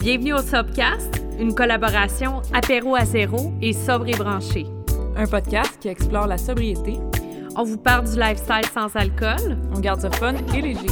[0.00, 4.64] Bienvenue au Sobcast, une collaboration apéro à zéro et sobre et branché.
[5.14, 6.98] Un podcast qui explore la sobriété.
[7.54, 9.58] On vous parle du lifestyle sans alcool.
[9.76, 10.88] On garde ça fun et léger.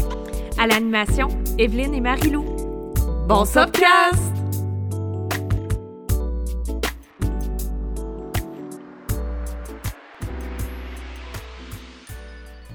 [0.59, 2.45] À l'animation, Evelyne et Marilou.
[3.27, 4.28] Bon Sobcast!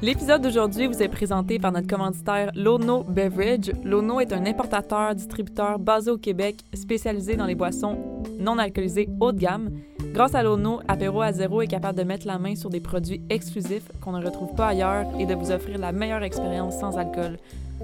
[0.03, 3.71] L'épisode d'aujourd'hui vous est présenté par notre commanditaire Lono Beverage.
[3.85, 7.97] Lono est un importateur, distributeur basé au Québec, spécialisé dans les boissons
[8.37, 9.71] non alcoolisées haut de gamme.
[10.11, 13.21] Grâce à Lono, Apéro à zéro est capable de mettre la main sur des produits
[13.29, 17.37] exclusifs qu'on ne retrouve pas ailleurs et de vous offrir la meilleure expérience sans alcool.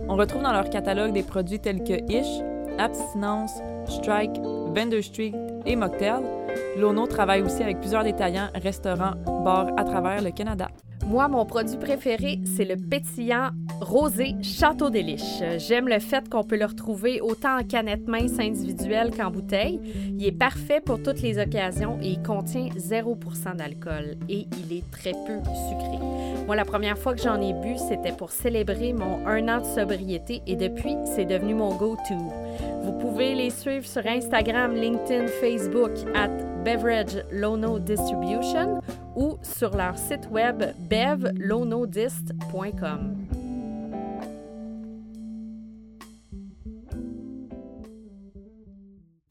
[0.09, 2.43] On retrouve dans leur catalogue des produits tels que Ish,
[2.77, 3.53] Abstinence,
[3.87, 4.41] Strike,
[4.75, 5.31] Vendor Street
[5.65, 6.21] et Mocktail.
[6.77, 9.13] Lono travaille aussi avec plusieurs détaillants, restaurants,
[9.45, 10.67] bars à travers le Canada.
[11.05, 13.49] Moi, mon produit préféré, c'est le pétillant
[13.81, 15.17] rosé Château des.
[15.57, 19.79] J'aime le fait qu'on peut le retrouver autant en canette mince individuelle qu'en bouteille.
[20.17, 24.91] Il est parfait pour toutes les occasions et il contient 0% d'alcool et il est
[24.91, 25.97] très peu sucré.
[26.45, 29.65] Moi, la première fois que j'en ai bu, c'était pour célébrer mon un an de
[29.65, 32.17] sobriété et depuis, c'est devenu mon go-to.
[32.89, 36.29] Vous pouvez les suivre sur Instagram, LinkedIn, Facebook at
[36.63, 38.81] Beverage Lono Distribution
[39.15, 43.27] ou sur leur site web bevlonodist.com.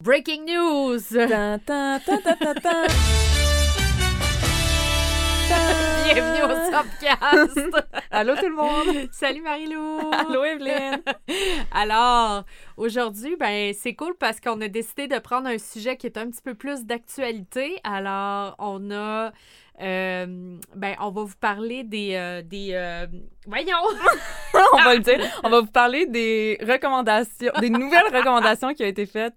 [0.01, 1.01] Breaking news!
[6.03, 7.59] Bienvenue au Topcast!
[8.11, 9.09] Allô tout le monde!
[9.11, 10.11] Salut Marilou!
[10.11, 11.01] Allô Evelyne!
[11.71, 12.43] Alors,
[12.77, 16.29] aujourd'hui, ben c'est cool parce qu'on a décidé de prendre un sujet qui est un
[16.29, 17.79] petit peu plus d'actualité.
[17.83, 19.31] Alors, on a
[19.81, 22.13] euh, ben, on va vous parler des.
[22.15, 23.07] euh, des euh,
[23.47, 23.77] voyons!
[24.73, 25.19] on va le dire.
[25.43, 29.35] On va vous parler des recommandations, des nouvelles recommandations qui ont été faites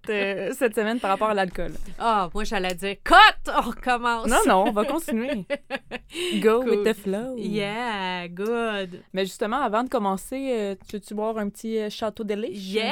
[0.59, 1.73] cette semaine par rapport à l'alcool.
[1.98, 3.15] Ah, moi, j'allais dire cut!
[3.57, 4.27] On recommence!
[4.27, 5.45] Non, non, on va continuer.
[6.41, 6.70] Go Cool.
[6.70, 7.36] with the flow.
[7.36, 9.02] Yeah, good!
[9.13, 12.51] Mais justement, avant de commencer, tu veux-tu boire un petit château de lait?
[12.52, 12.91] Yes!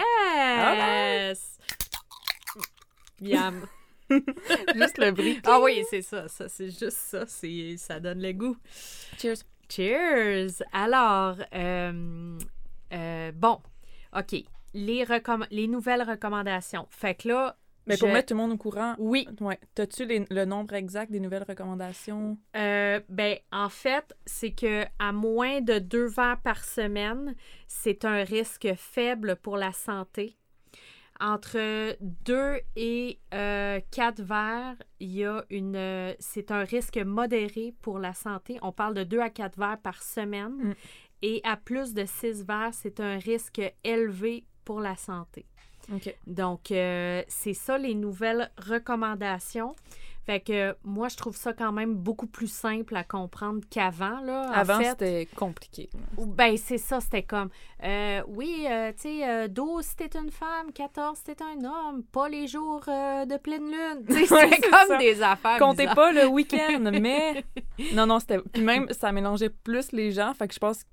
[3.20, 3.66] Yam.
[4.74, 5.40] Juste le bruit.
[5.44, 8.56] Ah oui, c'est ça, ça c'est juste ça, c'est ça donne le goût.
[9.20, 9.36] Cheers.
[9.68, 10.62] Cheers!
[10.72, 12.38] Alors, euh,
[12.92, 13.60] euh, bon,
[14.16, 14.34] OK.
[14.74, 16.86] Les, recomm- les nouvelles recommandations.
[16.90, 17.56] Fait que là,
[17.86, 19.58] Mais pour je- mettre tout le monde au courant, oui, ouais.
[19.74, 22.36] T'as-tu les- le nombre exact des nouvelles recommandations?
[22.56, 27.34] Euh, ben, en fait, c'est que à moins de deux verres par semaine,
[27.68, 30.36] c'est un risque faible pour la santé.
[31.20, 37.74] Entre deux et euh, quatre verres, il y a une, euh, c'est un risque modéré
[37.82, 38.58] pour la santé.
[38.62, 40.52] On parle de deux à quatre verres par semaine.
[40.52, 40.74] Mm.
[41.22, 45.44] Et à plus de six verres, c'est un risque élevé pour la santé.
[46.26, 49.74] Donc, euh, c'est ça les nouvelles recommandations.
[50.26, 54.20] Fait que moi, je trouve ça quand même beaucoup plus simple à comprendre qu'avant.
[54.20, 54.48] là.
[54.50, 55.88] En Avant, fait, c'était compliqué.
[56.18, 57.48] Ben, c'est ça, c'était comme,
[57.82, 61.64] euh, oui, euh, tu sais, euh, 12 si t'es une femme, 14 si t'es un
[61.64, 64.04] homme, pas les jours euh, de pleine lune.
[64.10, 64.96] Ouais, c'était comme ça.
[64.98, 65.94] des affaires Comptez bizarres.
[65.96, 67.44] pas le week-end, mais...
[67.94, 68.38] Non, non, c'était...
[68.52, 70.88] Puis même, ça mélangeait plus les gens, fait que je pense que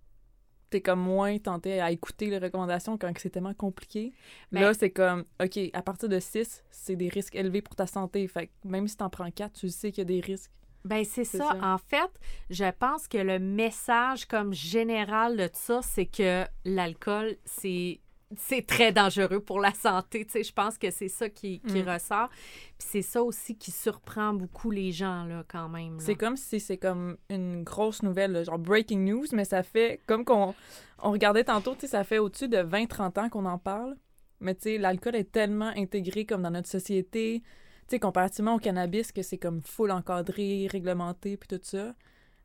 [0.70, 4.14] t'es comme moins tenté à écouter les recommandations quand c'est tellement compliqué.
[4.52, 7.88] Ben- Là, c'est comme, OK, à partir de 6, c'est des risques élevés pour ta
[7.88, 8.28] santé.
[8.28, 10.52] Fait que même si t'en prends 4, tu sais qu'il y a des risques.
[10.86, 11.58] Ben, c'est ça.
[11.62, 12.10] En fait,
[12.50, 18.00] je pense que le message comme général de ça, c'est que l'alcool, c'est
[18.36, 20.26] c'est très dangereux pour la santé.
[20.26, 21.90] Tu sais, je pense que c'est ça qui, qui Mm.
[21.90, 22.30] ressort.
[22.30, 26.00] Puis c'est ça aussi qui surprend beaucoup les gens, là, quand même.
[26.00, 30.02] C'est comme si c'est comme une grosse nouvelle, là, genre breaking news, mais ça fait
[30.08, 30.54] comme qu'on
[31.02, 33.96] on regardait tantôt, tu sais, ça fait au-dessus de 20-30 ans qu'on en parle.
[34.40, 38.60] Mais tu sais, l'alcool est tellement intégré comme dans notre société, tu sais, comparativement au
[38.60, 41.96] cannabis, que c'est comme full encadré, réglementé, puis tout ça.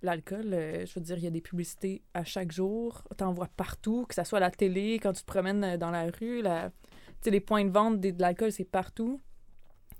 [0.02, 3.48] L'alcool, euh, je veux dire, il y a des publicités à chaque jour, t'en vois
[3.56, 6.42] partout, que ça soit à la télé, quand tu te promènes euh, dans la rue,
[6.42, 6.70] la...
[6.70, 6.74] tu
[7.22, 9.20] sais, les points de vente de l'alcool, c'est partout.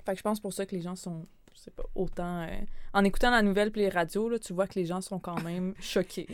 [0.04, 2.42] Fait que je pense pour ça que les gens sont, je sais pas, autant...
[2.42, 2.48] euh,
[2.94, 5.40] En écoutant la nouvelle puis les radios, là, tu vois que les gens sont quand
[5.42, 6.26] même choqués.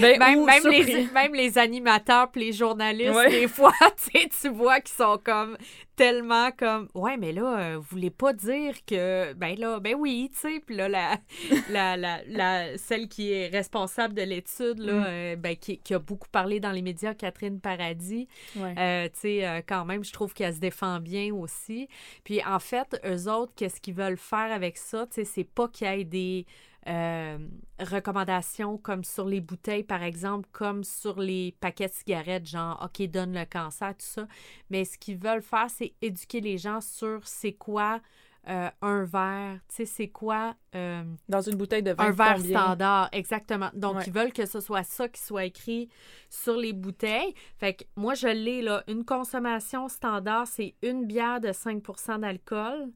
[0.00, 1.08] Ben, même, même, les, surpris.
[1.14, 3.30] même les animateurs puis les journalistes, Ouais.
[3.30, 3.72] des fois,
[4.40, 5.56] tu vois qu'ils sont comme
[5.96, 10.30] tellement comme Ouais, mais là, euh, vous voulez pas dire que ben là, ben oui,
[10.32, 11.16] tu sais, puis là, la,
[11.70, 15.04] la, la, la- celle qui est responsable de l'étude, là, Mm.
[15.08, 18.74] euh, ben, qui, qui a beaucoup parlé dans les médias, Catherine Paradis, Ouais.
[18.78, 21.88] euh, tu sais, euh, quand même, je trouve qu'elle se défend bien aussi.
[22.24, 25.67] Puis en fait, eux autres, qu'est-ce qu'ils veulent faire avec ça, tu sais, c'est pas
[25.72, 26.46] qu'il y ait des
[26.86, 27.38] euh,
[27.80, 33.06] recommandations comme sur les bouteilles, par exemple, comme sur les paquets de cigarettes, genre, OK,
[33.08, 34.26] donne le cancer, tout ça.
[34.70, 38.00] Mais ce qu'ils veulent faire, c'est éduquer les gens sur c'est quoi
[38.48, 40.54] euh, un verre, tu sais, c'est quoi...
[40.74, 42.58] euh, Dans une bouteille de vin, un verre combien?
[42.58, 43.68] standard, exactement.
[43.74, 44.04] Donc, Ouais.
[44.06, 45.90] ils veulent que ce soit ça qui soit écrit
[46.30, 47.34] sur les bouteilles.
[47.58, 48.84] Fait que moi, je l'ai, là.
[48.88, 52.90] Une consommation standard, c'est une bière de 5% d'alcool,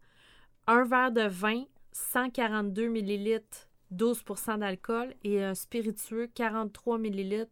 [0.67, 7.51] un verre de vin, 142 millilitres, 12% d'alcool, et un spiritueux, 43 millilitres,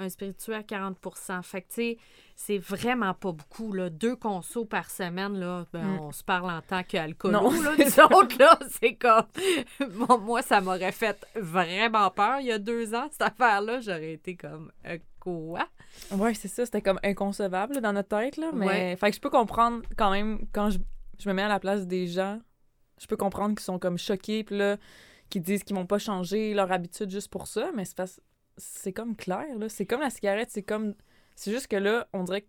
[0.00, 0.96] un spiritueux à 40
[1.42, 1.98] Fait que, tu sais,
[2.36, 3.90] c'est vraiment pas beaucoup, là.
[3.90, 6.00] Deux consos par semaine, là, ben, Mm.
[6.02, 7.58] on se parle en tant qu'alcoolo, Nous
[8.12, 9.24] autres, là, c'est comme...
[9.94, 13.80] Moi, moi, ça m'aurait fait vraiment peur il y a deux ans, cette affaire-là.
[13.80, 15.66] J'aurais été comme, euh, quoi?
[16.12, 18.50] Ouais, c'est ça, c'était comme inconcevable là, dans notre tête, là.
[18.54, 18.96] Mais, Ouais.
[18.96, 20.78] fait que je peux comprendre quand même, quand je,
[21.18, 22.38] je me mets à la place des gens,
[23.00, 24.76] je peux comprendre qu'ils sont comme choqués, puis là,
[25.30, 27.84] qu'ils disent qu'ils vont pas changer leur habitude juste pour ça, mais
[28.56, 29.68] c'est comme clair, là.
[29.68, 30.94] C'est comme la cigarette, c'est comme.
[31.36, 32.48] C'est juste que là, on dirait que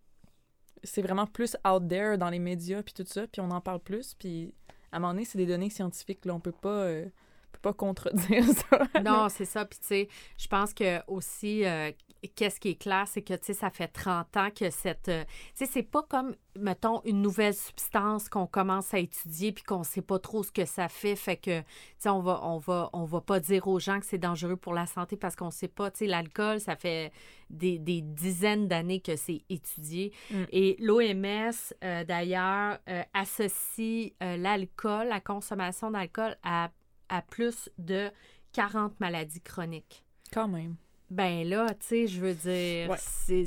[0.83, 3.79] c'est vraiment plus out there dans les médias, puis tout ça, puis on en parle
[3.81, 4.53] plus, puis
[4.91, 6.33] à un moment donné, c'est des données scientifiques, là.
[6.33, 6.69] On peut pas.
[6.69, 9.01] euh, on peut pas contredire ça.
[9.03, 9.65] Non, c'est ça.
[9.65, 10.07] Puis, tu sais,
[10.37, 11.91] je pense que aussi, euh,
[12.27, 15.07] qu'est-ce qui est clair, c'est que, tu sais, ça fait 30 ans que cette.
[15.09, 15.23] euh,
[15.57, 19.83] tu sais, c'est pas comme, mettons, une nouvelle substance qu'on commence à étudier puis qu'on
[19.83, 21.15] sait pas trop ce que ça fait.
[21.15, 21.65] Fait que, tu
[21.97, 24.73] sais, on va, on, va, on va pas dire aux gens que c'est dangereux pour
[24.73, 25.91] la santé parce qu'on sait pas.
[25.91, 27.11] Tu sais, l'alcool, ça fait
[27.49, 30.11] des, des dizaines d'années que c'est étudié.
[30.31, 30.43] Mm.
[30.51, 36.69] Et l'OMS, euh, d'ailleurs, euh, associe l'alcool, la consommation d'alcool à,
[37.07, 38.11] à plus de
[38.53, 40.03] 40 maladies chroniques.
[40.31, 40.75] Quand même.
[41.09, 42.97] Ben là, tu sais, je veux dire, Ouais.
[42.99, 43.45] c'est-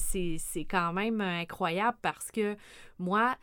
[0.65, 2.57] quand même incroyable parce que
[2.99, 3.37] moi,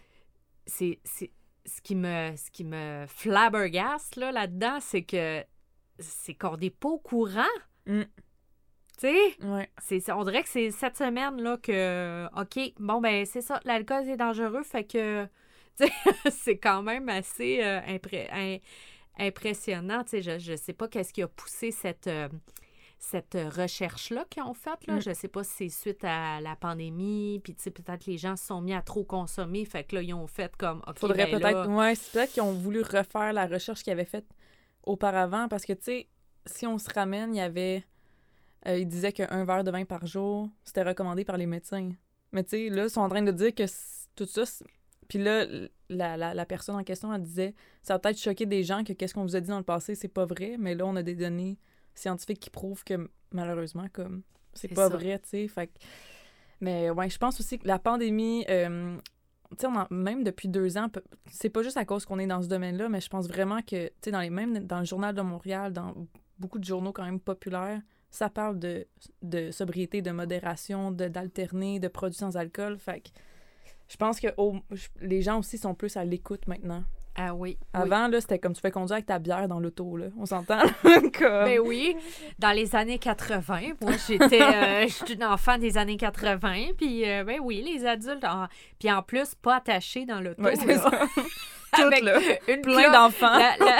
[0.65, 1.31] c'est c'est-
[1.65, 5.43] ce qui me ce qui me flabbergaste là, là-dedans, c'est que
[5.99, 7.43] c'est qu'on n'est pas au courant.
[7.85, 8.01] Mm.
[8.97, 9.69] Tu sais, Ouais.
[9.81, 13.59] c'est c'est- on dirait que c'est cette semaine là que OK, bon ben c'est ça,
[13.63, 15.27] l'alcool c'est dangereux, fait que
[16.31, 18.61] c'est quand même assez euh, impré-
[19.17, 22.27] impressionnant, tu sais, je je sais pas qu'est-ce qui a poussé cette euh,
[23.01, 24.85] cette recherche-là qu'ils ont faite.
[24.87, 24.95] Là.
[24.95, 25.01] Mm.
[25.01, 28.35] Je sais pas si c'est suite à la pandémie, puis tu sais, peut-être les gens
[28.35, 31.31] se sont mis à trop consommer, fait que là, ils ont fait comme, OK, Faudrait
[31.31, 31.65] ben peut-être.
[31.65, 34.27] là- Ouais, c'est peut-être qu'ils ont voulu refaire la recherche qu'ils avaient faite
[34.83, 36.07] auparavant parce que, tu sais,
[36.45, 37.83] si on se ramène, il y avait.
[38.67, 41.91] euh, ils disaient qu'un verre de vin par jour, c'était recommandé par les médecins.
[42.33, 43.63] Mais, tu sais, là, ils sont en train de dire que
[44.15, 44.43] tout ça.
[45.07, 45.45] Puis là,
[45.89, 48.91] la, la, la personne en question, elle disait ça va peut-être choquer des gens que
[48.93, 50.57] qu'est-ce qu'on vous a dit dans le passé, c'est pas vrai.
[50.59, 51.57] Mais là, on a des données
[51.95, 54.97] scientifiques qui prouvent que, malheureusement, comme, c'est pas ça.
[54.97, 55.47] vrai, tu sais.
[55.47, 55.69] Fait
[56.61, 58.45] Mais, ouais, je pense aussi que la pandémie.
[58.49, 58.97] euh,
[59.57, 60.87] tu sais, même depuis deux ans,
[61.25, 63.87] c'est pas juste à cause qu'on est dans ce domaine-là, mais je pense vraiment que,
[63.87, 65.95] tu sais, dans les même dans le Journal de Montréal, dans
[66.37, 67.81] beaucoup de journaux quand même populaires,
[68.11, 68.87] ça parle de,
[69.23, 72.77] de sobriété, de modération, de d'alterner, de produits sans alcool.
[72.77, 73.09] Fait que
[73.87, 74.27] je pense que
[75.01, 76.83] les gens aussi sont plus à l'écoute maintenant.
[77.21, 77.57] Ah oui.
[77.59, 77.67] oui.
[77.73, 80.05] Avant, là, c'était comme tu fais conduire avec ta bière dans l'auto, là.
[80.17, 80.59] On s'entend?
[80.83, 81.97] Comme- Ben oui,
[82.39, 87.39] dans les années 80, moi j'étais euh, une enfant des années 80, puis euh, ben
[87.41, 88.47] oui, les adultes, en-
[88.79, 90.89] puis en plus pas attachés dans l'auto, Ouais, c'est ça.
[91.75, 92.19] Toutes, avec là.
[92.47, 93.37] une Plein d'enfants.
[93.37, 93.79] la-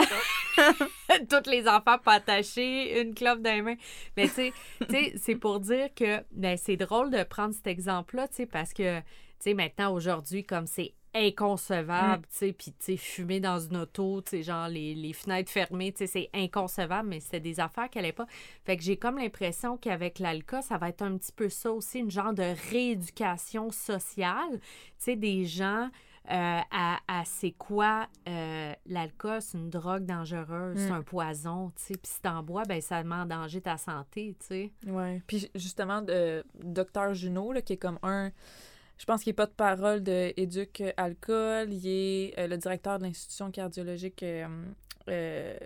[1.30, 3.76] Tous les enfants pas attachés, une clope dans les mains.
[4.18, 4.54] Mais tu sais,
[4.88, 8.46] tu sais, c'est pour dire que ben, c'est drôle de prendre cet exemple-là, tu sais,
[8.46, 9.06] parce que, tu
[9.40, 14.22] sais, maintenant, aujourd'hui, comme c'est inconcevable, tu sais, puis, tu sais, fumer dans une auto,
[14.22, 17.90] tu sais, genre les, les fenêtres fermées, tu sais, c'est inconcevable, mais c'était des affaires
[17.90, 18.28] qu'elle n'allait pas.
[18.66, 22.00] Fait que j'ai comme l'impression qu'avec l'ALCA, ça va être un petit peu ça aussi,
[22.00, 24.60] une genre de rééducation sociale, tu
[24.98, 25.90] sais, des gens
[26.32, 30.94] euh, à, à c'est quoi euh, l'alcool, c'est une drogue dangereuse, c'est Mm.
[30.94, 34.36] un poison, tu sais, puis si t'en bois, ben ça met en danger ta santé,
[34.40, 34.72] tu sais.
[34.86, 35.24] Ouais.
[35.26, 38.32] Puis justement, de Docteur Junot, là, qui est comme un.
[39.00, 41.72] Je pense qu'il est pas de parole de Éduc Alcool.
[41.74, 44.46] Il est euh, le directeur de l'Institution cardiologique euh,
[45.08, 45.58] euh,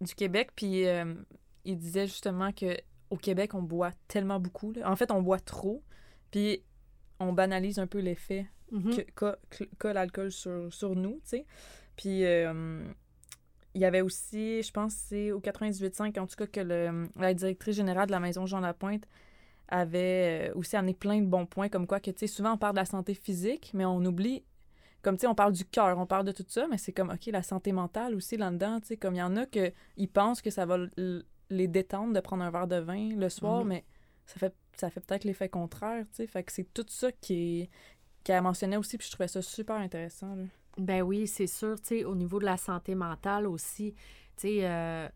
[0.00, 0.50] du Québec.
[0.54, 0.84] Puis
[1.64, 2.76] il disait justement que
[3.10, 4.72] au Québec, on boit tellement beaucoup.
[4.72, 4.90] là.
[4.90, 5.82] En fait, on boit trop.
[6.30, 6.62] Puis
[7.20, 8.96] on banalise un peu l'effet Mhm.
[8.96, 9.36] que- qu'a
[9.78, 11.46] que- l'alcool sur, sur nous, tu sais.
[11.96, 12.20] Puis
[13.76, 17.08] il y avait aussi, je pense que c'est au 98.5, en tout cas, que le,
[17.18, 19.04] la directrice générale de la Maison Jean Lapointe
[19.68, 22.58] avait euh, aussi amené plein de bons points, comme quoi que, tu sais, souvent on
[22.58, 24.44] parle de la santé physique, mais on oublie,
[25.02, 27.10] comme, tu sais, on parle du cœur, on parle de tout ça, mais c'est comme,
[27.10, 30.08] OK, la santé mentale aussi là-dedans, tu sais, comme il y en a que ils
[30.08, 30.78] pensent que ça va
[31.50, 33.68] les détendre de prendre un verre de vin le soir, Mhm.
[33.68, 33.84] mais
[34.26, 37.68] ça fait, ça fait peut-être l'effet contraire, tu sais, fait que c'est tout ça qui
[38.24, 40.34] qu'elle mentionnait aussi, puis je trouvais ça super intéressant.
[40.34, 40.44] Là.
[40.78, 43.92] Ben oui, c'est sûr, tu sais, au niveau de la santé mentale aussi,
[44.36, 45.06] tu sais, euh,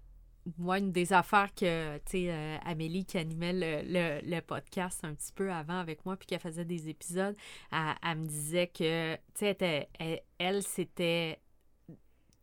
[0.57, 5.14] moi, une des affaires que, tu sais, euh, Amélie qui animait le, le, podcast un
[5.14, 7.37] petit peu avant avec moi, puis qui faisait des épisodes,
[7.73, 11.38] elle, me disait que, tu sais, elle, elle c'était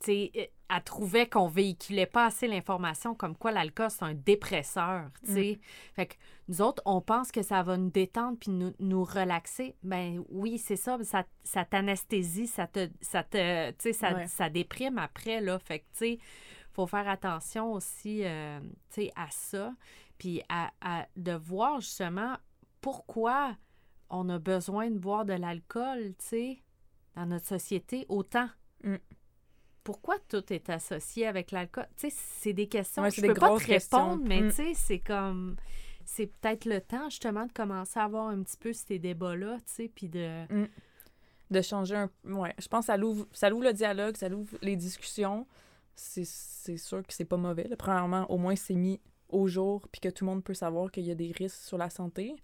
[0.07, 5.59] elle trouvait qu'on véhiculait pas assez l'information comme quoi l'alcool, c'est un dépresseur, tu sais.
[5.59, 5.93] Mm.
[5.95, 6.15] Fait que
[6.47, 9.75] nous autres, on pense que ça va nous détendre puis nous, nous relaxer.
[9.83, 14.49] Ben oui, c'est ça, ça, ça t'anesthésie, ça te, ça te, tu sais, ça, ça,
[14.49, 15.59] déprime après, là.
[15.59, 16.19] Fait que, tu sais,
[16.75, 18.59] faut faire attention aussi, euh,
[19.15, 19.73] à ça.
[20.17, 20.71] Puis à,
[21.15, 22.37] de voir justement
[22.81, 23.55] pourquoi
[24.09, 26.63] on a besoin de boire de l'alcool, tu sais,
[27.15, 28.47] dans notre société autant.
[28.83, 28.95] Mm
[29.85, 31.85] pourquoi tout est associé avec l'alcool?
[31.95, 34.49] Tu sais, c'est des questions que je peux pas te répondre, mais mm.
[34.49, 35.55] tu sais, c'est comme...
[36.05, 39.73] C'est peut-être le temps, justement, de commencer à avoir un petit peu ces débats-là, tu
[39.73, 40.43] sais, puis de...
[40.51, 40.67] Mm.
[41.51, 42.09] De changer un...
[42.25, 45.45] Ouais, je pense que ça ouvre, ça ouvre le dialogue, ça ouvre les discussions.
[45.95, 47.69] C'est sûr que c'est pas mauvais.
[47.77, 48.99] Premièrement, au moins, c'est mis
[49.29, 51.77] au jour, puis que tout le monde peut savoir qu'il y a des risques sur
[51.77, 52.35] la santé.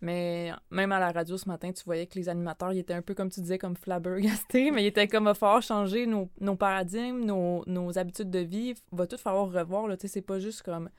[0.00, 3.02] Mais même à la radio ce matin, tu voyais que les animateurs, ils étaient un
[3.02, 7.98] peu comme tu disais, comme flabbergastés, mais ils étaient comme fort changer nos, paradigmes, nos,
[7.98, 8.74] habitudes de vie.
[8.92, 9.96] Va tout falloir revoir, là.
[9.96, 10.90] Tu sais, c'est pas juste comme.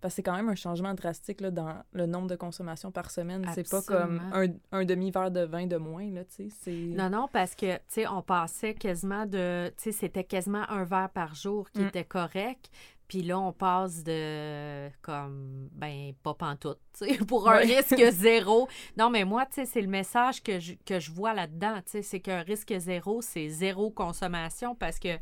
[0.00, 3.10] Parce que c'est quand même un changement drastique là, dans le nombre de consommations par
[3.10, 3.44] semaine.
[3.54, 6.72] C'est pas comme un, un demi-verre de vin de moins, là, tu sais.
[6.72, 9.68] Non, non, parce que, tu sais, on passait quasiment de...
[9.76, 11.86] Tu sais, c'était quasiment un verre par jour qui mm.
[11.88, 12.70] était correct.
[13.08, 18.68] Puis là, on passe de comme ben pas pantoute, tu sais, pour un risque zéro.
[18.98, 21.92] Non, mais moi, tu sais, c'est le message que je, que je vois là-dedans, tu
[21.92, 25.16] sais, c'est qu'un risque zéro, c'est zéro consommation parce que euh,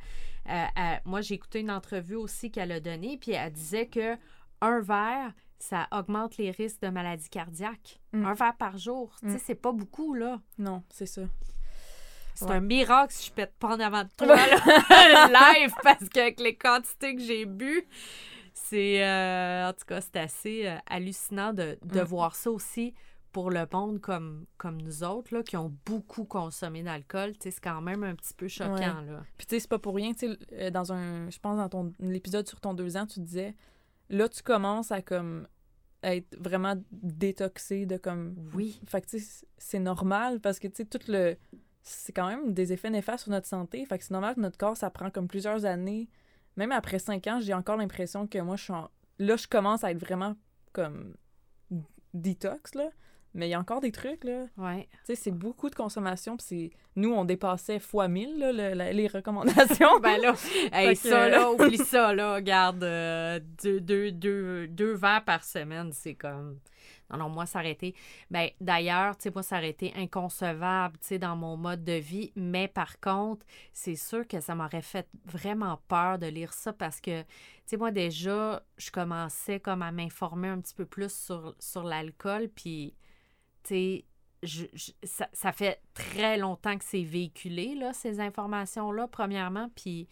[0.49, 4.17] euh, moi, j'ai écouté une entrevue aussi qu'elle a donnée, puis elle disait que
[4.61, 8.01] un verre, ça augmente les risques de maladie cardiaque.
[8.13, 8.27] Mm.
[8.27, 9.41] Un verre par jour, tu sais, mm.
[9.45, 10.41] c'est pas beaucoup, là.
[10.59, 11.23] Non, c'est ça.
[12.35, 16.55] C'est un miracle si je pète pas en avant de toi, live, parce qu'avec les
[16.55, 17.87] quantités que j'ai bu,
[18.53, 19.03] c'est.
[19.03, 22.05] Euh, en tout cas, c'est assez euh, hallucinant de, de mm.
[22.05, 22.95] voir ça aussi
[23.37, 27.35] pour le monde comme, comme nous autres, là, qui ont beaucoup consommé d'alcool.
[27.39, 28.79] C'est quand même un petit peu choquant.
[28.79, 29.25] Là.
[29.37, 30.13] Puis, tu sais, c'est pas pour rien.
[30.53, 31.29] Euh, dans un.
[31.29, 33.55] Je pense, dans ton l'épisode sur ton deux ans, tu disais.
[34.09, 35.49] Là, tu commences à comme
[36.03, 40.77] être vraiment détoxé de comme oui fait que tu sais c'est normal parce que tu
[40.77, 41.37] sais tout le
[41.87, 43.87] c'est quand même des effets néfastes sur notre santé.
[43.87, 46.09] Fait que c'est normal que notre corps, ça prend comme plusieurs années.
[46.57, 48.73] Même après cinq ans, j'ai encore l'impression que moi, je suis
[49.19, 50.37] Là, je commence à être vraiment
[50.73, 51.15] comme
[52.13, 52.91] détox, là.
[53.37, 54.47] Mais il y a encore des trucs, là.
[54.57, 54.89] Ouais.
[54.91, 56.39] Tu sais, c'est beaucoup de consommation.
[56.39, 60.01] Puis nous, on dépassait fois mille, là, les recommandations.
[60.03, 60.35] ben là,
[60.95, 62.35] ça, là, oublie ça, là.
[62.37, 66.59] Regarde, euh, deux, deux, deux, deux verres par semaine, c'est comme...
[67.11, 67.95] Non, non, moi, été.
[68.31, 71.93] Ben, d'ailleurs, tu sais, moi, ça aurait été inconcevable, tu sais, dans mon mode de
[71.93, 72.33] vie.
[72.35, 77.01] Mais par contre, c'est sûr que ça m'aurait fait vraiment peur de lire ça parce
[77.01, 77.27] que, tu
[77.67, 82.49] sais, moi, déjà, je commençais comme à m'informer un petit peu plus sur, sur l'alcool.
[82.49, 82.95] Puis,
[83.67, 84.05] tu
[84.43, 89.71] sais, ça, ça, fait très longtemps que c'est véhiculé, là, ces informations-là, premièrement.
[89.75, 90.09] Puis,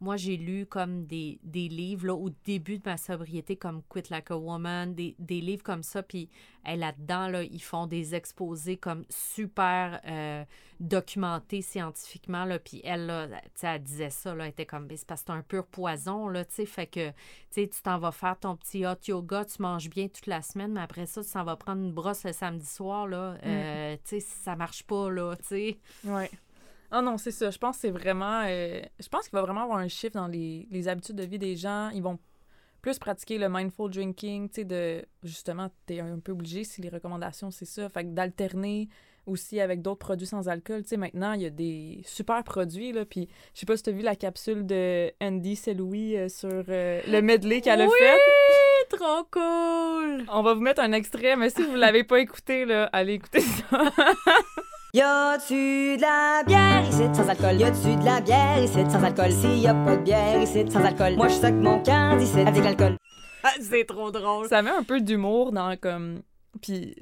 [0.00, 4.04] moi, j'ai lu comme des, des livres là, au début de ma sobriété, comme Quit
[4.10, 6.02] Like a Woman, des, des livres comme ça.
[6.02, 6.28] Puis
[6.64, 10.44] là-dedans, là, ils font des exposés comme super euh,
[10.80, 12.44] documentés scientifiquement.
[12.44, 13.28] Là, puis elle, là,
[13.62, 16.44] elle disait ça, là, elle était comme, c'est parce que c'est un pur poison, là,
[16.44, 17.12] tu sais, fait que,
[17.54, 20.82] tu t'en vas faire ton petit hot yoga, tu manges bien toute la semaine, mais
[20.82, 23.38] après ça, tu s'en vas prendre une brosse le samedi soir, là, mm.
[23.44, 25.78] euh, tu sais, ça marche pas, là, tu sais.
[26.04, 26.30] Ouais.
[26.90, 27.50] Ah non, c'est ça.
[27.50, 28.42] Je pense que c'est vraiment.
[28.46, 31.38] Euh, je pense qu'il va vraiment avoir un shift dans les, les, habitudes de vie
[31.38, 31.90] des gens.
[31.90, 32.18] Ils vont
[32.82, 35.04] plus pratiquer le mindful drinking, tu sais, de.
[35.22, 37.88] Justement, t'es un peu obligé si les recommandations, c'est ça.
[37.88, 38.88] Fait que d'alterner
[39.26, 40.82] aussi avec d'autres produits sans alcool.
[40.82, 43.04] Tu sais, maintenant, il y a des super produits, là.
[43.04, 47.00] Puis, je sais pas si t'as vu la capsule de Andy Seloui euh, sur euh,
[47.06, 47.92] le medley qu'elle a oui!
[47.98, 48.96] fait.
[48.96, 50.24] trop cool!
[50.32, 53.40] On va vous mettre un extrait, mais si vous l'avez pas écouté, là, allez écouter
[53.40, 53.66] ça.
[54.96, 57.02] Y a-tu de la bière ici?
[57.14, 57.60] Sans alcool?
[57.60, 58.90] Y a-tu de la bière ici?
[58.90, 59.30] Sans alcool?
[59.30, 62.40] S'il y a pas de bière ici sans alcool, moi je sac mon camp ici
[62.40, 62.96] avec l'alcool.
[63.42, 64.48] Ah, c'est trop drôle.
[64.48, 66.22] Ça met un peu d'humour dans comme.
[66.62, 66.94] Puis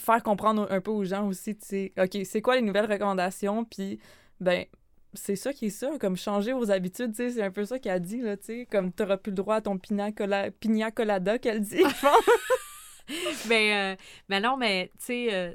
[0.00, 3.64] faire comprendre un peu aux gens aussi, tu sais, OK, c'est quoi les nouvelles recommandations?
[3.64, 4.00] Puis,
[4.40, 4.64] ben,
[5.14, 7.78] c'est ça qui est ça, comme changer vos habitudes, tu sais, c'est un peu ça
[7.78, 11.38] qu'elle a dit, là, tu sais, comme t'auras plus le droit à ton pina, colada
[11.38, 11.84] qu'elle dit.
[13.48, 13.96] mais, euh,
[14.28, 15.54] mais non, mais, tu sais, euh,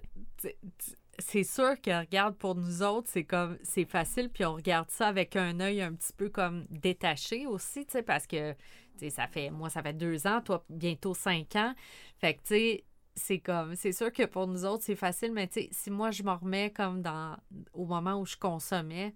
[1.20, 5.08] c'est sûr que, regarde, pour nous autres, c'est comme, c'est facile, puis on regarde ça
[5.08, 8.54] avec un œil un petit peu comme détaché aussi, tu parce que,
[8.98, 11.74] tu ça fait, moi, ça fait deux ans, toi, bientôt cinq ans.
[12.18, 12.84] Fait que, tu sais,
[13.16, 16.12] c'est comme, c'est sûr que pour nous autres, c'est facile, mais tu sais, si moi,
[16.12, 17.38] je me remets comme dans,
[17.74, 19.14] au moment où je consommais,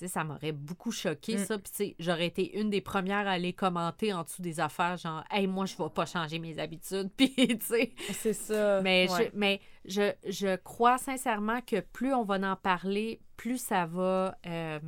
[0.00, 1.44] sais, ça m'aurait beaucoup choqué, Mm.
[1.44, 1.58] ça.
[1.58, 5.46] Puis, j'aurais été une des premières à aller commenter en dessous des affaires, genre, hey,
[5.46, 7.10] moi, je vais pas changer mes habitudes.
[7.16, 8.80] Puis, tu sais, C'est ça.
[8.82, 9.30] mais, ouais.
[9.32, 14.36] je, mais je, je crois sincèrement que plus on va en parler, plus ça va
[14.46, 14.78] euh,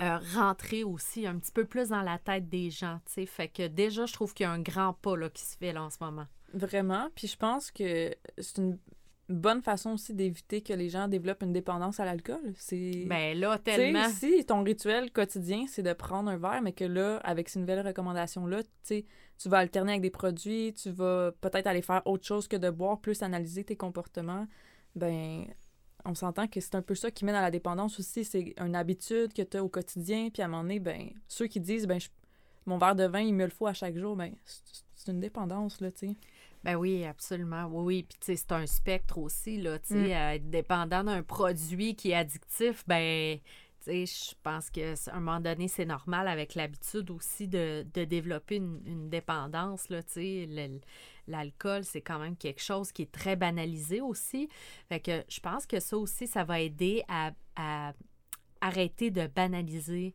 [0.00, 3.00] euh, rentrer aussi un petit peu plus dans la tête des gens.
[3.06, 3.26] tu sais.
[3.26, 5.72] Fait que déjà, je trouve qu'il y a un grand pas là, qui se fait
[5.72, 6.26] là en ce moment.
[6.54, 7.10] Vraiment.
[7.14, 8.78] Puis je pense que c'est une
[9.28, 12.54] bonne façon aussi d'éviter que les gens développent une dépendance à l'alcool.
[12.56, 13.04] C'est.
[13.06, 14.08] Ben là, tellement.
[14.08, 17.86] si ton rituel quotidien, c'est de prendre un verre, mais que là, avec ces nouvelles
[17.86, 19.04] recommandations-là, tu sais,
[19.38, 22.70] tu vas alterner avec des produits, tu vas peut-être aller faire autre chose que de
[22.70, 24.46] boire, plus analyser tes comportements,
[24.96, 25.44] ben
[26.04, 28.24] on s'entend que c'est un peu ça qui mène à la dépendance aussi.
[28.24, 31.46] C'est une habitude que tu as au quotidien, puis à un moment donné, ben ceux
[31.48, 32.08] qui disent, ben je-
[32.66, 34.32] mon verre de vin, il me le faut à chaque jour, ben
[34.94, 36.16] c'est une dépendance, là, tu sais.
[36.68, 37.64] Ben oui, absolument.
[37.66, 38.02] Oui, oui.
[38.02, 39.78] Puis, tu sais, c'est un spectre aussi, là.
[39.78, 40.10] Tu sais, Mm.
[40.12, 43.38] euh, être dépendant d'un produit qui est addictif, ben,
[43.82, 47.86] tu sais, je pense que à un moment donné, c'est normal avec l'habitude aussi de,
[47.94, 50.02] de développer une, une dépendance, là.
[50.02, 50.80] Tu sais, Le-
[51.26, 54.48] l'alcool, c'est quand même quelque chose qui est très banalisé aussi.
[54.90, 57.94] Fait que je pense que ça aussi, ça va aider à, à
[58.60, 60.14] arrêter de banaliser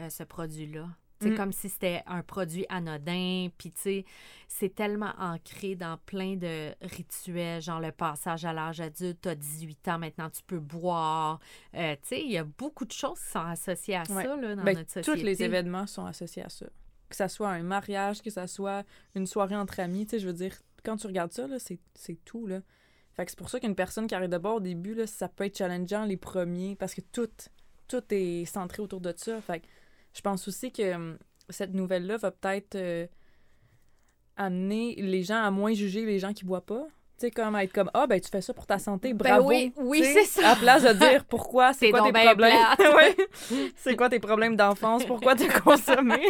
[0.00, 0.88] euh, ce produit-là.
[1.24, 1.36] C'est Mm.
[1.36, 4.04] comme si c'était un produit anodin, puis tu sais,
[4.48, 9.34] c'est tellement ancré dans plein de rituels, genre le passage à l'âge adulte, tu as
[9.34, 11.40] 18 ans, maintenant tu peux boire.
[11.74, 14.24] Euh, tu sais, il y a beaucoup de choses qui sont associées à Ouais.
[14.24, 15.18] ça là, dans Ben, notre société.
[15.20, 16.66] tous les événements sont associés à ça.
[17.08, 20.26] Que ça soit un mariage, que ça soit une soirée entre amis, tu sais, je
[20.26, 20.54] veux dire,
[20.84, 22.60] quand tu regardes ça, là, c'est, c'est tout, là.
[23.14, 25.28] Fait que c'est pour ça qu'une personne qui arrive de bord au début, là, ça
[25.28, 27.28] peut être challengeant les premiers, parce que tout,
[27.88, 29.40] tout est centré autour de ça.
[29.40, 29.66] Fait que
[30.14, 31.18] je pense aussi que hum,
[31.50, 33.06] cette nouvelle-là va peut-être euh,
[34.36, 36.86] amener les gens à moins juger les gens qui boivent pas.
[37.16, 39.48] Tu sais, comme être comme, ah, ben, tu fais ça pour ta santé, Ben bravo.
[39.48, 40.50] oui, oui, c'est ça.
[40.50, 42.52] À place de dire pourquoi, c'est quoi tes ben problèmes?
[42.76, 42.78] plate.
[42.96, 43.16] Ouais.
[43.76, 46.26] C'est quoi tes problèmes d'enfance, pourquoi t'as consommé?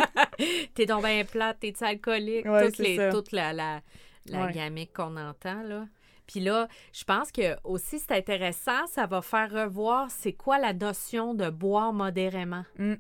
[0.74, 3.80] T'es donc bien plate, t'es alcoolique, Ouais, toutes c'est les, toute la, la,
[4.26, 4.52] la Ouais.
[4.52, 5.86] gamique qu'on entend, là.
[6.26, 10.74] Puis là, je pense que aussi c'est intéressant, ça va faire revoir c'est quoi la
[10.74, 12.64] notion de boire modérément.
[12.78, 12.94] Mm.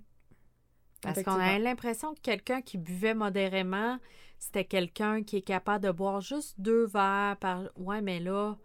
[1.04, 3.98] Parce qu'on a l'impression que quelqu'un qui buvait modérément,
[4.38, 7.62] c'était quelqu'un qui est capable de boire juste deux verres par...
[7.76, 8.56] Ouais, mais là,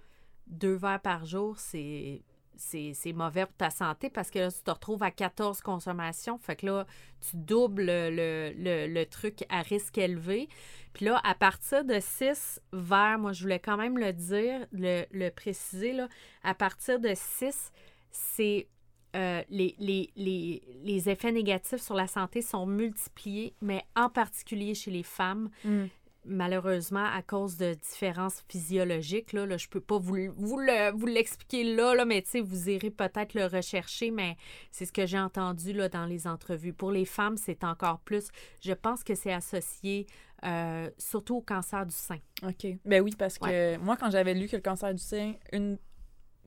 [0.47, 2.23] deux verres par jour, c'est...
[2.61, 6.37] C'est mauvais pour ta santé parce que là, tu te retrouves à 14 consommations.
[6.39, 6.85] Fait que là,
[7.21, 10.49] tu doubles le, le, le- le truc à risque élevé.
[10.91, 15.05] Puis là, à partir de 6 verres, moi, je voulais quand même le dire, le,
[15.11, 16.09] le préciser, là,
[16.43, 17.71] à partir de 6,
[18.11, 18.67] c'est
[19.15, 24.73] euh, les, les, les, les effets négatifs sur la santé sont multipliés, mais en particulier
[24.75, 25.49] chez les femmes.
[25.63, 25.85] Mm.
[26.25, 31.05] Malheureusement, à cause de différences physiologiques, là, là, je peux pas vous, vous, le- vous
[31.07, 34.35] l'expliquer là, là, mais vous irez peut-être le rechercher, mais
[34.69, 36.73] c'est ce que j'ai entendu là, dans les entrevues.
[36.73, 38.27] Pour les femmes, c'est encore plus.
[38.61, 40.05] Je pense que c'est associé
[40.45, 42.19] euh, surtout au cancer du sein.
[42.43, 42.67] OK.
[42.85, 45.77] Ben oui, parce que moi, quand j'avais lu que le cancer du sein, une,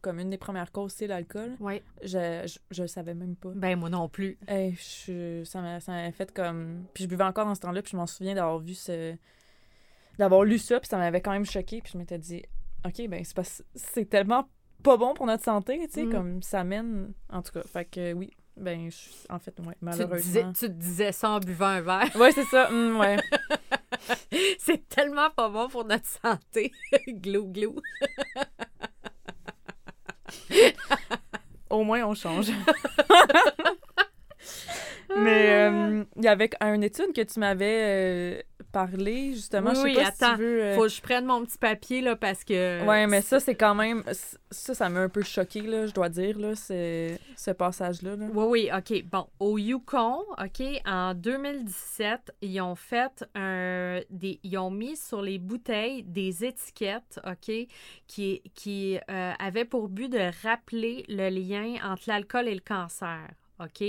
[0.02, 1.80] comme une des premières causes, c'est l'alcool, Oui.
[2.02, 3.50] je, je, je le savais même pas.
[3.54, 4.36] Ben, moi non plus.
[4.46, 6.84] Hey, je, ça m'a fait comme...
[6.92, 9.14] Puis je buvais encore dans ce temps-là, puis je m'en souviens d'avoir vu ce...
[10.18, 12.42] d'avoir lu ça, puis ça m'avait quand même choqué, puis je m'étais dit,
[12.84, 13.62] OK, ben c'est parce
[14.10, 14.48] tellement
[14.82, 16.10] pas bon pour notre santé, tu sais, Mm.
[16.10, 17.12] comme ça mène...
[17.30, 20.16] En tout cas, fait que oui, ben je- en fait, ouais, Tu te, malheureusement...
[20.16, 22.10] disais, tu te disais ça en buvant un verre.
[22.16, 23.16] Ouais, c'est ça, hum, ouais.
[24.58, 26.72] c'est tellement pas bon pour notre santé.
[27.08, 27.76] glou, glou.
[31.70, 32.50] Au moins, on change.
[35.16, 39.70] Mais euh, il y avait une étude que tu m'avais parlé, justement.
[39.70, 40.62] Oui, je sais oui, pas attends, si tu veux...
[40.62, 42.84] euh, Faut que je prenne mon petit papier, là, parce que...
[42.86, 44.02] Ouais, mais ça, c'est quand même...
[44.50, 48.16] Ça, ça m'a un peu choqué, là, je dois dire, là, ce passage-là.
[48.16, 48.26] Là.
[48.32, 49.04] Oui, oui, OK.
[49.04, 54.00] Bon, au Yukon, OK, en 2017, ils ont fait un...
[54.10, 57.52] Des, ils ont mis sur les bouteilles des étiquettes, OK,
[58.06, 63.28] qui, qui euh, avaient pour but de rappeler le lien entre l'alcool et le cancer.
[63.64, 63.84] OK?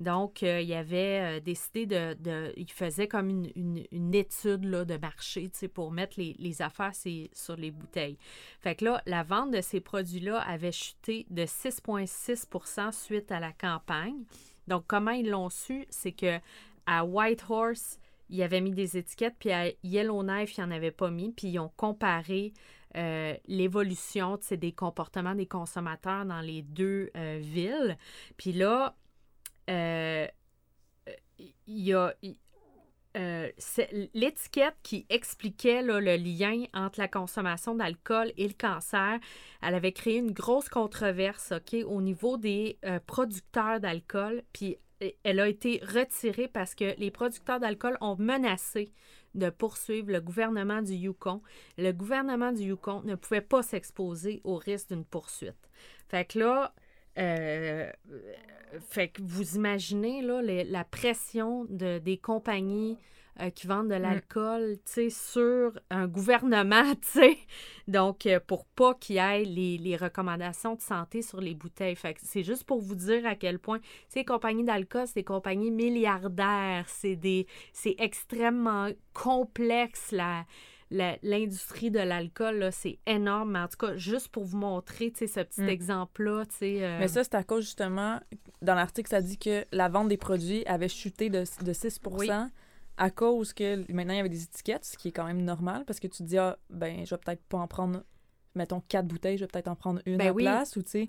[0.00, 2.52] Donc, euh, il avait euh, décidé de, de.
[2.56, 6.62] Il faisait comme une, une- étude là, de marché, tu sais, pour mettre les, les
[6.62, 6.92] affaires
[7.32, 8.18] sur les bouteilles.
[8.60, 13.52] Fait que là, la vente de ces produits-là avait chuté de 6,6% suite à la
[13.52, 14.24] campagne.
[14.66, 15.86] Donc, comment ils l'ont su?
[15.90, 16.38] C'est que
[16.86, 17.98] à Whitehorse,
[18.30, 21.58] il avait mis des étiquettes, puis à Yellowknife, il n'en avait pas mis, puis ils
[21.58, 22.52] ont comparé
[22.96, 27.96] euh, l'évolution des comportements des consommateurs dans les deux euh, villes.
[28.36, 28.96] Puis là,
[29.68, 30.28] il
[31.66, 32.14] y a.
[33.16, 33.50] euh,
[34.14, 39.18] l'étiquette qui expliquait le lien entre la consommation d'alcool et le cancer,
[39.62, 44.42] elle avait créé une grosse controverse ok, au niveau des euh, producteurs d'alcool.
[44.52, 48.92] Puis euh, elle a été retirée parce que les producteurs d'alcool ont menacé
[49.34, 51.42] de poursuivre le gouvernement du Yukon.
[51.76, 55.68] Le gouvernement du Yukon ne pouvait pas s'exposer au risque d'une poursuite.
[56.08, 56.74] Fait que là,
[57.18, 57.90] euh,
[58.80, 62.98] fait que vous imaginez là, les- la pression de, des compagnies
[63.40, 67.38] euh, qui vendent de l'alcool, tu sais, sur un gouvernement, tu sais.
[67.86, 71.94] Donc, euh, pour pas qu'il y ait les, les recommandations de santé sur les bouteilles.
[71.94, 73.78] Fait que c'est juste pour vous dire à quel point,
[74.08, 76.86] ces compagnies d'alcool, c'est des compagnies milliardaires.
[76.88, 80.44] C'est des, c'est extrêmement complexe, la,
[80.90, 83.52] la- l'industrie de l'alcool, c'est énorme.
[83.52, 85.68] Mais en tout cas, juste pour vous montrer, ce petit Mm.
[85.68, 88.20] exemple-là, euh, Mais ça, c'est à cause, justement,
[88.62, 92.30] dans l'article, ça dit que la vente des produits avait chuté de, de 6 Oui.
[92.96, 95.84] à cause que maintenant, il y avait des étiquettes, ce qui est quand même normal,
[95.86, 98.02] parce que tu te dis, ah, ben, je vais peut-être pas en prendre,
[98.54, 100.42] mettons, quatre bouteilles, je vais peut-être en prendre une Ben à oui.
[100.42, 101.08] place, ou tu sais.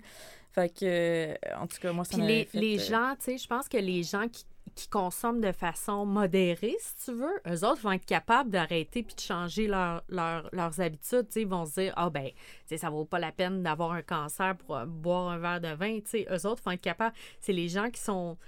[0.52, 3.24] Fait que, euh, en tout cas, moi, ça Puis les, fait, les euh, gens, tu
[3.24, 4.44] sais, je pense que les gens qui,
[4.80, 9.14] qui consomment de façon modérée, si tu veux, eux autres vont être capables d'arrêter puis
[9.14, 11.26] de changer leur, leur- leurs habitudes.
[11.36, 12.34] Ils vont se dire, ah ben, tu
[12.66, 15.74] sais, ça vaut pas la peine d'avoir un cancer pour euh, boire un verre de
[15.74, 16.00] vin.
[16.00, 17.14] Tu sais, eux autres vont être capables.
[17.40, 18.38] C'est les gens qui sont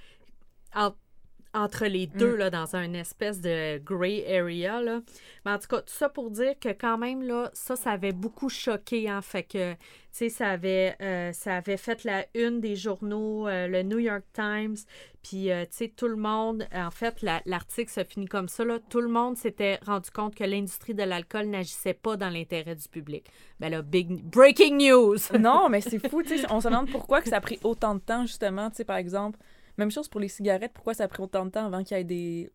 [1.54, 5.00] entre les deux, là, dans un espèce de gray area, là.
[5.44, 8.12] Mais en tout cas, tout ça pour dire que quand même, là, ça, ça avait
[8.12, 9.78] beaucoup choqué, en fait que, tu
[10.12, 14.24] sais, ça avait, euh, ça avait fait la une des journaux, euh, le New York
[14.32, 14.76] Times,
[15.22, 18.64] puis, euh, tu sais, tout le monde, en fait, la- l'article se finit comme ça,
[18.64, 22.74] là, tout le monde s'était rendu compte que l'industrie de l'alcool n'agissait pas dans l'intérêt
[22.76, 23.26] du public.
[23.60, 25.16] Ben là, big, breaking news!
[25.38, 26.46] Non, mais c'est fou, tu sais.
[26.50, 28.96] On se demande pourquoi que ça a pris autant de temps, justement, tu sais, par
[28.96, 29.38] exemple.
[29.78, 32.00] Même chose pour les cigarettes, pourquoi ça a pris autant de temps avant qu'il y
[32.00, 32.50] ait des,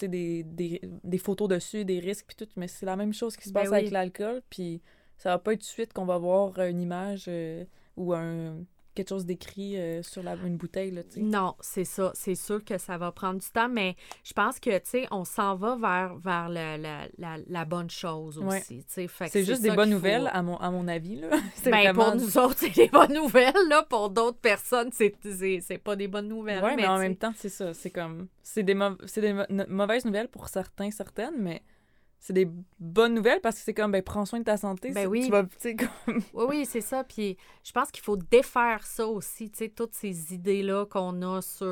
[0.00, 2.50] des, des, des photos dessus, des risques, puis tout.
[2.56, 3.76] Mais c'est la même chose qui se Ben passe oui.
[3.78, 4.80] avec l'alcool, puis
[5.18, 7.64] ça va pas être tout de suite qu'on va voir une image euh,
[7.96, 11.02] ou un quelque chose d'écrit euh, sur la, une bouteille, là.
[11.16, 12.10] Non, c'est ça.
[12.14, 15.24] C'est sûr que ça va prendre du temps, mais je pense que, tu sais, on
[15.24, 18.84] s'en va vers, vers la, la, la, la bonne chose aussi.
[18.96, 19.28] Ouais.
[19.28, 21.28] C'est juste des bonnes faut- nouvelles, à mon, à mon avis, là.
[21.64, 22.04] Ben, vraiment...
[22.04, 23.82] pour nous autres, c'est des bonnes nouvelles, là.
[23.82, 25.16] Pour d'autres personnes, c'est,
[25.82, 26.62] pas des bonnes nouvelles.
[26.62, 27.72] Ouais, mais, en même temps, c'est ça.
[27.74, 28.28] C'est comme.
[28.42, 29.34] C'est des, mau- des
[29.68, 31.62] mauvaises nouvelles pour certains, certaines, mais
[32.24, 34.92] c'est des bonnes nouvelles parce que c'est comme, ben, prends soin de ta santé.
[34.92, 35.24] Ben oui.
[35.24, 36.22] Tu vas, comme.
[36.34, 37.02] Oui, oui, c'est ça.
[37.02, 41.42] Puis je pense qu'il faut défaire ça aussi, tu sais, toutes ces idées-là qu'on a
[41.42, 41.66] sur,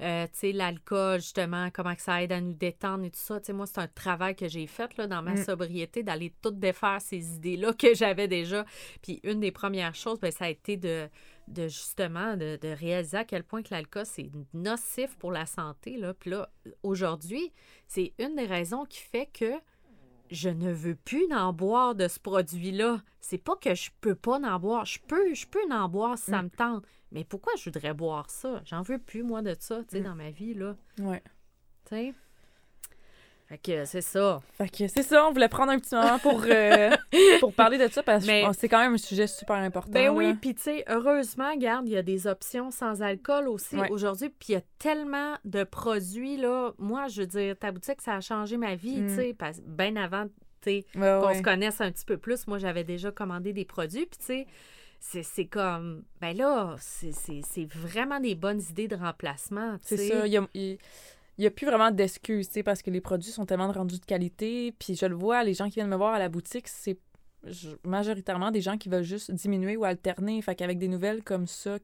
[0.00, 3.38] euh, tu sais, l'alcool, justement, comment que ça aide à nous détendre et tout ça.
[3.40, 5.44] Tu sais, moi, c'est un travail que j'ai fait, là, dans ma Mm.
[5.44, 8.64] sobriété, d'aller tout défaire ces idées-là que j'avais déjà.
[9.02, 11.10] Puis une des premières choses, ben, ça a été de,
[11.48, 15.98] de justement, de, de réaliser à quel point que l'alcool, c'est nocif pour la santé,
[15.98, 16.14] là.
[16.14, 16.48] Puis là,
[16.82, 17.52] aujourd'hui,
[17.86, 19.52] c'est une des raisons qui fait que
[20.30, 23.02] je ne veux plus en boire de ce produit-là.
[23.20, 24.84] C'est pas que je peux pas en boire.
[24.84, 26.44] Je peux, je peux en boire si ça Mm.
[26.44, 26.84] me tente.
[27.12, 28.60] Mais pourquoi je voudrais boire ça?
[28.64, 30.04] J'en veux plus, moi, de ça, tu sais, Mm.
[30.04, 30.76] dans ma vie, là.
[30.98, 31.22] Ouais.
[31.86, 32.14] Tu sais?
[33.46, 34.40] Fait que c'est ça.
[34.56, 36.90] Fait que c'est ça, on voulait prendre un petit moment pour, euh,
[37.40, 39.92] pour parler de ça parce que c'est quand même un sujet super important.
[39.92, 40.12] Ben là.
[40.12, 43.90] oui, puis tu sais, heureusement, regarde, il y a des options sans alcool aussi Ouais.
[43.90, 46.72] aujourd'hui, puis il y a tellement de produits, là.
[46.78, 49.08] Moi, je veux dire, ta boutique, ça a changé ma vie, Mm.
[49.08, 50.24] tu sais, parce- bien avant,
[50.62, 51.34] tu Ouais, qu'on ouais.
[51.36, 52.46] se connaisse un petit peu plus.
[52.46, 54.46] Moi, j'avais déjà commandé des produits, puis tu
[55.00, 60.26] sais, c'est- comme, ben là, c'est- vraiment des bonnes idées de remplacement, C'est ça.
[60.26, 60.78] Il y a, il-
[61.38, 64.72] il y a plus vraiment d'excuses, parce que les produits sont tellement rendus de qualité.
[64.78, 66.98] Puis je le vois, les gens qui viennent me voir à la boutique, c'est
[67.84, 70.40] majoritairement des gens qui veulent juste diminuer ou alterner.
[70.42, 71.78] Fait qu'avec des nouvelles comme ça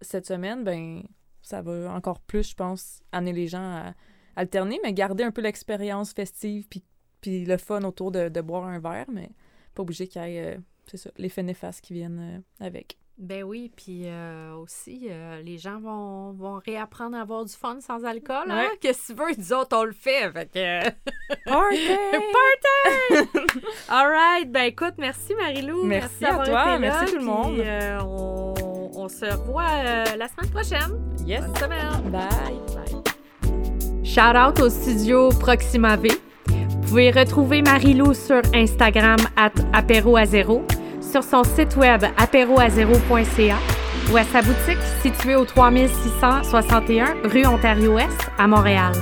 [0.00, 1.02] cette semaine, ben
[1.42, 3.94] ça va encore plus, je pense, amener les gens à
[4.36, 8.78] alterner, mais garder un peu l'expérience festive puis, le fun autour de, de boire un
[8.78, 9.28] verre, mais
[9.74, 12.99] pas obligé qu'il y ait, euh, c'est ça, l'effet néfaste qui viennent euh, avec.
[13.20, 17.76] Ben oui, puis euh, aussi, euh, les gens vont, vont réapprendre à avoir du fun
[17.80, 18.56] sans alcool, hein?
[18.56, 18.78] Ouais.
[18.80, 19.34] Qu'est-ce que tu veux?
[19.36, 20.90] Nous autres, on le fait, fait que...
[21.50, 23.28] Party!
[23.90, 25.84] All right, ben écoute, merci Marilou.
[25.84, 27.58] Merci à toi, été là, merci tout le puis, monde.
[27.58, 28.54] euh, on,
[28.94, 31.14] on se revoit euh, la semaine prochaine.
[31.26, 31.42] Yes!
[31.44, 32.10] Bonne semaine.
[32.10, 32.58] Bye!
[34.02, 36.08] Shout out au studio Proxima V.
[36.46, 40.62] Vous pouvez retrouver Marilou sur Instagram at apéro à zéro,
[41.10, 43.56] sur son site web apéroazéro.ca
[44.12, 48.92] ou à sa boutique située au 3661 rue Ontario-Ouest à Montréal.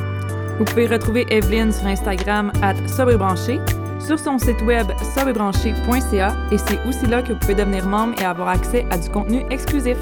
[0.58, 3.60] Vous pouvez retrouver Evelyne sur Instagram at sobrebranché,
[4.00, 8.24] sur son site web sobrebranché.ca et c'est aussi là que vous pouvez devenir membre et
[8.24, 9.98] avoir accès à du contenu exclusif.